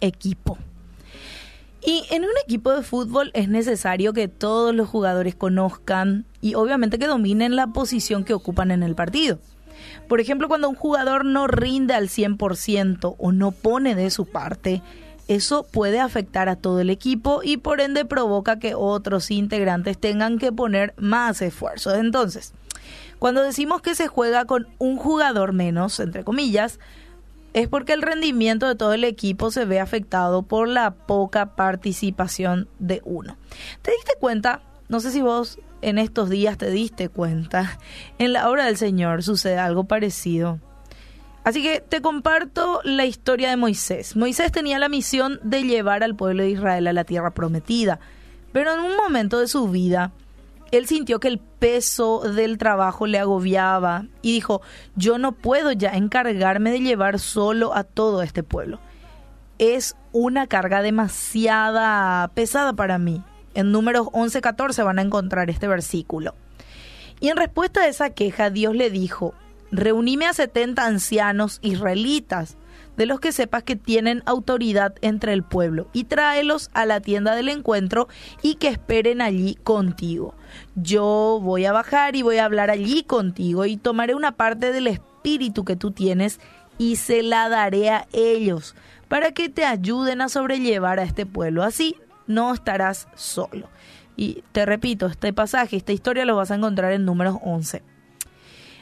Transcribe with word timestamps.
equipo. 0.00 0.58
Y 1.84 2.04
en 2.10 2.24
un 2.24 2.30
equipo 2.44 2.72
de 2.72 2.82
fútbol 2.82 3.30
es 3.34 3.48
necesario 3.48 4.12
que 4.12 4.28
todos 4.28 4.74
los 4.74 4.88
jugadores 4.88 5.34
conozcan 5.34 6.26
y 6.40 6.54
obviamente 6.54 6.98
que 6.98 7.06
dominen 7.06 7.56
la 7.56 7.68
posición 7.68 8.24
que 8.24 8.34
ocupan 8.34 8.70
en 8.70 8.82
el 8.82 8.94
partido. 8.94 9.38
Por 10.08 10.20
ejemplo, 10.20 10.48
cuando 10.48 10.68
un 10.68 10.74
jugador 10.74 11.24
no 11.24 11.46
rinde 11.46 11.94
al 11.94 12.08
100% 12.08 13.14
o 13.16 13.32
no 13.32 13.52
pone 13.52 13.94
de 13.94 14.10
su 14.10 14.26
parte, 14.26 14.82
eso 15.28 15.66
puede 15.70 16.00
afectar 16.00 16.48
a 16.48 16.56
todo 16.56 16.80
el 16.80 16.90
equipo 16.90 17.42
y 17.44 17.58
por 17.58 17.80
ende 17.80 18.04
provoca 18.04 18.58
que 18.58 18.74
otros 18.74 19.30
integrantes 19.30 19.98
tengan 19.98 20.38
que 20.38 20.50
poner 20.50 20.94
más 20.96 21.42
esfuerzo. 21.42 21.94
Entonces, 21.94 22.54
cuando 23.18 23.42
decimos 23.42 23.82
que 23.82 23.94
se 23.94 24.08
juega 24.08 24.46
con 24.46 24.66
un 24.78 24.96
jugador 24.96 25.52
menos, 25.52 26.00
entre 26.00 26.24
comillas, 26.24 26.80
es 27.58 27.68
porque 27.68 27.92
el 27.92 28.02
rendimiento 28.02 28.68
de 28.68 28.76
todo 28.76 28.92
el 28.94 29.04
equipo 29.04 29.50
se 29.50 29.64
ve 29.64 29.80
afectado 29.80 30.42
por 30.42 30.68
la 30.68 30.92
poca 30.92 31.56
participación 31.56 32.68
de 32.78 33.02
uno. 33.04 33.36
¿Te 33.82 33.90
diste 33.90 34.12
cuenta? 34.20 34.62
No 34.88 35.00
sé 35.00 35.10
si 35.10 35.20
vos 35.20 35.58
en 35.82 35.98
estos 35.98 36.30
días 36.30 36.56
te 36.56 36.70
diste 36.70 37.08
cuenta. 37.08 37.78
En 38.18 38.32
la 38.32 38.48
obra 38.48 38.66
del 38.66 38.76
Señor 38.76 39.22
sucede 39.22 39.58
algo 39.58 39.84
parecido. 39.84 40.60
Así 41.44 41.62
que 41.62 41.80
te 41.80 42.00
comparto 42.00 42.80
la 42.84 43.06
historia 43.06 43.50
de 43.50 43.56
Moisés. 43.56 44.16
Moisés 44.16 44.52
tenía 44.52 44.78
la 44.78 44.88
misión 44.88 45.40
de 45.42 45.62
llevar 45.62 46.02
al 46.04 46.14
pueblo 46.14 46.42
de 46.42 46.50
Israel 46.50 46.86
a 46.86 46.92
la 46.92 47.04
tierra 47.04 47.30
prometida, 47.30 48.00
pero 48.52 48.74
en 48.74 48.80
un 48.80 48.96
momento 48.96 49.38
de 49.40 49.48
su 49.48 49.68
vida, 49.68 50.12
él 50.70 50.86
sintió 50.86 51.20
que 51.20 51.28
el 51.28 51.38
peso 51.38 52.20
del 52.20 52.58
trabajo 52.58 53.06
le 53.06 53.18
agobiaba 53.18 54.06
y 54.22 54.32
dijo, 54.32 54.60
yo 54.96 55.18
no 55.18 55.32
puedo 55.32 55.72
ya 55.72 55.90
encargarme 55.90 56.70
de 56.70 56.80
llevar 56.80 57.18
solo 57.18 57.74
a 57.74 57.84
todo 57.84 58.22
este 58.22 58.42
pueblo. 58.42 58.80
Es 59.58 59.96
una 60.12 60.46
carga 60.46 60.82
demasiada 60.82 62.28
pesada 62.34 62.72
para 62.74 62.98
mí. 62.98 63.22
En 63.54 63.72
números 63.72 64.06
11-14 64.08 64.84
van 64.84 64.98
a 64.98 65.02
encontrar 65.02 65.50
este 65.50 65.66
versículo. 65.66 66.34
Y 67.20 67.28
en 67.28 67.36
respuesta 67.36 67.80
a 67.80 67.88
esa 67.88 68.10
queja, 68.10 68.50
Dios 68.50 68.76
le 68.76 68.90
dijo, 68.90 69.34
reunime 69.72 70.26
a 70.26 70.32
70 70.32 70.84
ancianos 70.84 71.58
israelitas, 71.62 72.56
de 72.98 73.06
los 73.06 73.20
que 73.20 73.32
sepas 73.32 73.62
que 73.62 73.76
tienen 73.76 74.22
autoridad 74.26 74.94
entre 75.00 75.32
el 75.32 75.44
pueblo, 75.44 75.88
y 75.92 76.04
tráelos 76.04 76.68
a 76.74 76.84
la 76.84 77.00
tienda 77.00 77.34
del 77.34 77.48
encuentro 77.48 78.08
y 78.42 78.56
que 78.56 78.68
esperen 78.68 79.22
allí 79.22 79.54
contigo. 79.54 80.34
Yo 80.74 81.38
voy 81.40 81.64
a 81.64 81.72
bajar 81.72 82.16
y 82.16 82.22
voy 82.22 82.38
a 82.38 82.44
hablar 82.44 82.70
allí 82.70 83.04
contigo 83.04 83.64
y 83.64 83.76
tomaré 83.76 84.14
una 84.14 84.32
parte 84.32 84.72
del 84.72 84.88
espíritu 84.88 85.64
que 85.64 85.76
tú 85.76 85.92
tienes 85.92 86.40
y 86.76 86.96
se 86.96 87.22
la 87.22 87.48
daré 87.48 87.90
a 87.90 88.06
ellos, 88.12 88.74
para 89.06 89.32
que 89.32 89.48
te 89.48 89.64
ayuden 89.64 90.20
a 90.20 90.28
sobrellevar 90.28 90.98
a 90.98 91.04
este 91.04 91.24
pueblo. 91.24 91.62
Así 91.62 91.96
no 92.26 92.52
estarás 92.52 93.08
solo. 93.14 93.68
Y 94.16 94.42
te 94.50 94.66
repito, 94.66 95.06
este 95.06 95.32
pasaje, 95.32 95.76
esta 95.76 95.92
historia 95.92 96.24
lo 96.24 96.34
vas 96.34 96.50
a 96.50 96.56
encontrar 96.56 96.92
en 96.92 97.04
números 97.04 97.36
11. 97.42 97.82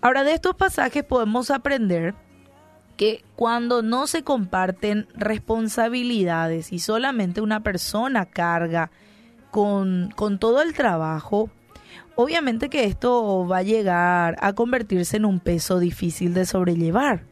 Ahora, 0.00 0.24
de 0.24 0.32
estos 0.32 0.56
pasajes 0.56 1.04
podemos 1.04 1.50
aprender 1.52 2.14
que 3.00 3.24
cuando 3.34 3.80
no 3.80 4.06
se 4.06 4.24
comparten 4.24 5.08
responsabilidades 5.14 6.70
y 6.70 6.80
solamente 6.80 7.40
una 7.40 7.62
persona 7.62 8.26
carga 8.26 8.90
con, 9.50 10.12
con 10.16 10.38
todo 10.38 10.60
el 10.60 10.74
trabajo, 10.74 11.48
obviamente 12.14 12.68
que 12.68 12.84
esto 12.84 13.46
va 13.48 13.56
a 13.56 13.62
llegar 13.62 14.36
a 14.42 14.52
convertirse 14.52 15.16
en 15.16 15.24
un 15.24 15.40
peso 15.40 15.78
difícil 15.78 16.34
de 16.34 16.44
sobrellevar. 16.44 17.22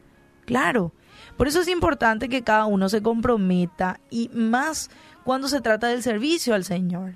Claro. 0.47 0.91
Por 1.37 1.47
eso 1.47 1.61
es 1.61 1.67
importante 1.67 2.29
que 2.29 2.41
cada 2.41 2.65
uno 2.65 2.89
se 2.89 3.03
comprometa 3.03 3.99
y 4.09 4.31
más 4.33 4.89
cuando 5.23 5.47
se 5.47 5.61
trata 5.61 5.89
del 5.89 6.01
servicio 6.01 6.55
al 6.55 6.63
Señor. 6.63 7.13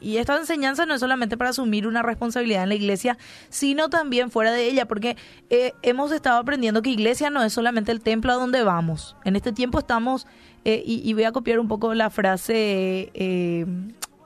Y 0.00 0.16
esta 0.16 0.36
enseñanza 0.36 0.86
no 0.86 0.94
es 0.94 1.00
solamente 1.00 1.36
para 1.36 1.50
asumir 1.50 1.86
una 1.86 2.02
responsabilidad 2.02 2.62
en 2.62 2.70
la 2.70 2.74
iglesia, 2.74 3.18
sino 3.50 3.90
también 3.90 4.30
fuera 4.30 4.50
de 4.52 4.66
ella, 4.66 4.86
porque 4.86 5.16
eh, 5.50 5.72
hemos 5.82 6.10
estado 6.12 6.38
aprendiendo 6.38 6.82
que 6.82 6.90
iglesia 6.90 7.30
no 7.30 7.42
es 7.42 7.52
solamente 7.52 7.92
el 7.92 8.00
templo 8.00 8.32
a 8.32 8.36
donde 8.36 8.62
vamos. 8.62 9.16
En 9.24 9.36
este 9.36 9.52
tiempo 9.52 9.78
estamos, 9.78 10.26
eh, 10.64 10.82
y, 10.84 11.12
voy 11.12 11.24
a 11.24 11.32
copiar 11.32 11.58
un 11.58 11.68
poco 11.68 11.94
la 11.94 12.10
frase 12.10 13.10
eh, 13.14 13.66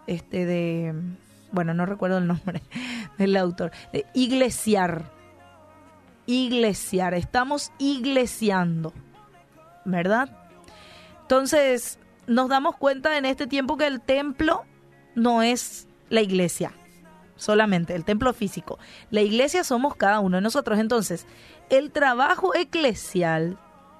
este 0.06 0.46
de, 0.46 0.94
bueno, 1.50 1.74
no 1.74 1.86
recuerdo 1.86 2.18
el 2.18 2.26
nombre 2.26 2.62
del 3.18 3.36
autor, 3.36 3.72
iglesiar. 4.14 5.12
Iglesiar, 6.26 7.12
estamos 7.12 7.70
iglesiando, 7.78 8.94
¿verdad? 9.84 10.30
Entonces, 11.20 11.98
nos 12.26 12.48
damos 12.48 12.76
cuenta 12.76 13.18
en 13.18 13.26
este 13.26 13.46
tiempo 13.46 13.76
que 13.76 13.86
el 13.86 14.00
templo 14.00 14.64
no 15.14 15.42
es 15.42 15.88
la 16.10 16.20
iglesia 16.20 16.72
solamente, 17.36 17.94
el 17.94 18.04
templo 18.04 18.32
físico. 18.32 18.78
La 19.10 19.20
iglesia 19.20 19.64
somos 19.64 19.96
cada 19.96 20.20
uno 20.20 20.36
de 20.36 20.42
nosotros. 20.42 20.78
Entonces, 20.78 21.26
el 21.70 21.90
trabajo 21.90 22.54
eclesial 22.54 23.58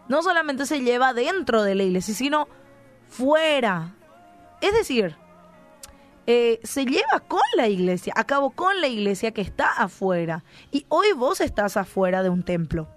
no 0.09 0.23
solamente 0.23 0.67
se 0.67 0.81
lleva 0.81 1.13
dentro 1.13 1.63
de 1.63 1.75
la 1.75 1.83
iglesia, 1.83 2.15
sino 2.15 2.49
fuera. 3.09 3.95
Es 4.61 4.73
decir, 4.73 5.17
eh, 6.27 6.61
se 6.63 6.85
lleva 6.85 7.21
con 7.27 7.43
la 7.57 7.69
iglesia, 7.69 8.13
a 8.17 8.25
cabo 8.25 8.51
con 8.51 8.81
la 8.81 8.89
iglesia 8.89 9.33
que 9.33 9.43
está 9.43 9.67
afuera. 9.69 10.45
Y 10.71 10.87
hoy 10.89 11.13
vos 11.13 11.41
estás 11.41 11.77
afuera 11.77 12.23
de 12.23 12.31
un 12.31 12.43
templo. 12.43 12.89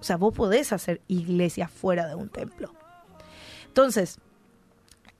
O 0.00 0.04
sea, 0.04 0.16
vos 0.16 0.34
podés 0.34 0.72
hacer 0.72 1.00
iglesia 1.06 1.68
fuera 1.68 2.08
de 2.08 2.14
un 2.14 2.28
templo. 2.28 2.74
Entonces, 3.66 4.18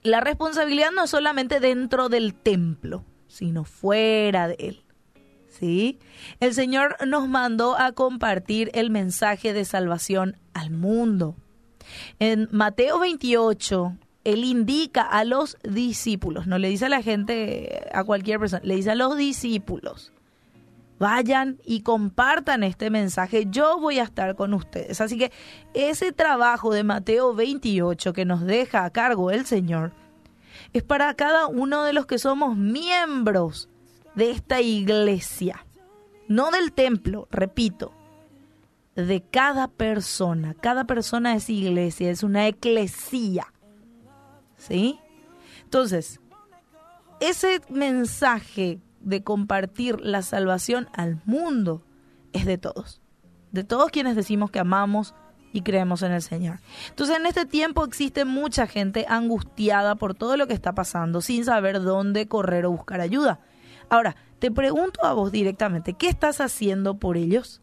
la 0.03 0.19
responsabilidad 0.19 0.91
no 0.91 1.05
es 1.05 1.09
solamente 1.09 1.59
dentro 1.59 2.09
del 2.09 2.33
templo, 2.33 3.05
sino 3.27 3.63
fuera 3.63 4.47
de 4.47 4.55
él. 4.59 4.83
¿Sí? 5.49 5.99
El 6.39 6.53
Señor 6.53 6.97
nos 7.05 7.27
mandó 7.27 7.77
a 7.77 7.91
compartir 7.91 8.71
el 8.73 8.89
mensaje 8.89 9.53
de 9.53 9.65
salvación 9.65 10.37
al 10.53 10.71
mundo. 10.71 11.35
En 12.19 12.49
Mateo 12.51 12.99
28, 12.99 13.97
Él 14.23 14.43
indica 14.43 15.03
a 15.03 15.23
los 15.25 15.57
discípulos, 15.63 16.47
no 16.47 16.57
le 16.57 16.69
dice 16.69 16.85
a 16.85 16.89
la 16.89 17.03
gente, 17.03 17.87
a 17.93 18.03
cualquier 18.03 18.39
persona, 18.39 18.63
le 18.65 18.75
dice 18.75 18.91
a 18.91 18.95
los 18.95 19.15
discípulos, 19.15 20.11
vayan 21.03 21.59
y 21.65 21.81
compartan 21.81 22.63
este 22.63 22.89
mensaje, 22.89 23.47
yo 23.49 23.77
voy 23.77 23.99
a 23.99 24.03
estar 24.03 24.37
con 24.37 24.53
ustedes. 24.53 25.01
Así 25.01 25.17
que 25.17 25.33
ese 25.73 26.13
trabajo 26.13 26.73
de 26.73 26.85
Mateo 26.85 27.35
28 27.35 28.13
que 28.13 28.23
nos 28.23 28.39
deja 28.45 28.85
a 28.85 28.89
cargo 28.89 29.29
el 29.29 29.45
Señor 29.45 29.91
es 30.71 30.81
para 30.81 31.13
cada 31.15 31.47
uno 31.47 31.83
de 31.83 31.91
los 31.91 32.05
que 32.05 32.19
somos 32.19 32.55
miembros 32.55 33.67
de 34.15 34.31
esta 34.31 34.61
iglesia, 34.61 35.65
no 36.29 36.51
del 36.51 36.71
templo, 36.71 37.27
repito, 37.31 37.91
de 38.95 39.21
cada 39.29 39.67
persona. 39.67 40.53
Cada 40.53 40.85
persona 40.85 41.35
es 41.35 41.49
iglesia, 41.49 42.11
es 42.11 42.23
una 42.23 42.47
eclesía. 42.47 43.51
¿Sí? 44.55 44.97
Entonces, 45.65 46.21
ese 47.19 47.59
mensaje 47.67 48.79
de 49.03 49.23
compartir 49.23 49.99
la 50.01 50.21
salvación 50.21 50.89
al 50.93 51.21
mundo 51.25 51.83
es 52.31 52.45
de 52.45 52.57
todos. 52.57 53.01
De 53.51 53.63
todos 53.63 53.91
quienes 53.91 54.15
decimos 54.15 54.49
que 54.49 54.59
amamos 54.59 55.13
y 55.51 55.61
creemos 55.61 56.01
en 56.01 56.11
el 56.11 56.21
Señor. 56.21 56.59
Entonces 56.89 57.17
en 57.17 57.25
este 57.25 57.45
tiempo 57.45 57.85
existe 57.85 58.25
mucha 58.25 58.65
gente 58.65 59.05
angustiada 59.07 59.95
por 59.95 60.15
todo 60.15 60.35
lo 60.35 60.47
que 60.47 60.53
está 60.53 60.73
pasando 60.73 61.21
sin 61.21 61.45
saber 61.45 61.81
dónde 61.81 62.27
correr 62.27 62.65
o 62.65 62.71
buscar 62.71 62.99
ayuda. 63.01 63.39
Ahora, 63.89 64.15
te 64.39 64.51
pregunto 64.51 65.05
a 65.05 65.13
vos 65.13 65.31
directamente, 65.31 65.93
¿qué 65.93 66.09
estás 66.09 66.41
haciendo 66.41 66.97
por 66.97 67.15
ellos? 67.15 67.61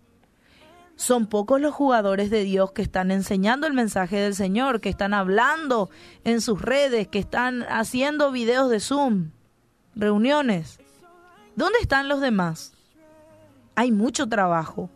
Son 0.96 1.26
pocos 1.26 1.60
los 1.60 1.74
jugadores 1.74 2.30
de 2.30 2.44
Dios 2.44 2.72
que 2.72 2.82
están 2.82 3.10
enseñando 3.10 3.66
el 3.66 3.72
mensaje 3.72 4.18
del 4.18 4.34
Señor, 4.34 4.80
que 4.80 4.90
están 4.90 5.14
hablando 5.14 5.90
en 6.24 6.40
sus 6.40 6.60
redes, 6.60 7.08
que 7.08 7.18
están 7.18 7.62
haciendo 7.64 8.30
videos 8.30 8.70
de 8.70 8.80
Zoom, 8.80 9.30
reuniones. 9.94 10.79
¿Dónde 11.60 11.78
están 11.82 12.08
los 12.08 12.22
demás? 12.22 12.72
Hay 13.74 13.92
mucho 13.92 14.26
trabajo 14.26 14.88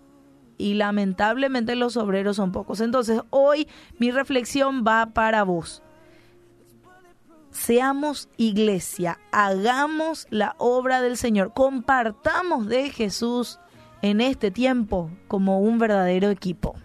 y 0.57 0.73
lamentablemente 0.73 1.77
los 1.77 1.99
obreros 1.99 2.37
son 2.37 2.53
pocos. 2.53 2.81
Entonces 2.81 3.21
hoy 3.29 3.69
mi 3.99 4.11
reflexión 4.11 4.83
va 4.83 5.05
para 5.13 5.43
vos. 5.43 5.83
Seamos 7.51 8.31
iglesia, 8.39 9.19
hagamos 9.31 10.27
la 10.31 10.55
obra 10.57 11.03
del 11.03 11.19
Señor, 11.19 11.53
compartamos 11.53 12.67
de 12.67 12.89
Jesús 12.89 13.61
en 14.01 14.23
este 14.23 14.51
tiempo 14.51 15.11
como 15.29 15.61
un 15.61 15.79
verdadero 15.79 16.31
equipo. 16.31 16.77